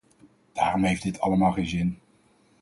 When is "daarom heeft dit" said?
0.53-1.19